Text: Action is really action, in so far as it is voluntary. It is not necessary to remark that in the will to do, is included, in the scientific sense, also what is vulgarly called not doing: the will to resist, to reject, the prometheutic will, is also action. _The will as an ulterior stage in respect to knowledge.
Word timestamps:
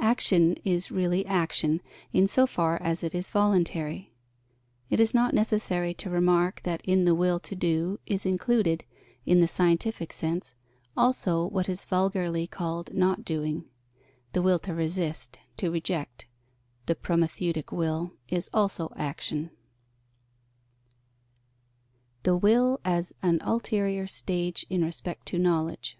Action 0.00 0.54
is 0.64 0.90
really 0.90 1.24
action, 1.24 1.80
in 2.12 2.26
so 2.26 2.48
far 2.48 2.82
as 2.82 3.04
it 3.04 3.14
is 3.14 3.30
voluntary. 3.30 4.12
It 4.90 4.98
is 4.98 5.14
not 5.14 5.34
necessary 5.34 5.94
to 6.02 6.10
remark 6.10 6.62
that 6.64 6.80
in 6.84 7.04
the 7.04 7.14
will 7.14 7.38
to 7.38 7.54
do, 7.54 8.00
is 8.04 8.26
included, 8.26 8.82
in 9.24 9.38
the 9.40 9.46
scientific 9.46 10.12
sense, 10.12 10.56
also 10.96 11.46
what 11.46 11.68
is 11.68 11.84
vulgarly 11.84 12.48
called 12.48 12.92
not 12.92 13.24
doing: 13.24 13.66
the 14.32 14.42
will 14.42 14.58
to 14.58 14.74
resist, 14.74 15.38
to 15.58 15.70
reject, 15.70 16.26
the 16.86 16.96
prometheutic 16.96 17.70
will, 17.70 18.10
is 18.28 18.50
also 18.52 18.92
action. 18.96 19.52
_The 22.24 22.42
will 22.42 22.80
as 22.84 23.14
an 23.22 23.38
ulterior 23.42 24.08
stage 24.08 24.66
in 24.68 24.84
respect 24.84 25.26
to 25.26 25.38
knowledge. 25.38 25.96